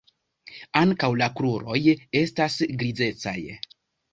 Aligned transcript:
Ankaŭ 0.79 1.09
la 1.21 1.27
kruroj 1.41 1.77
estas 2.23 2.57
grizecaj. 2.81 3.39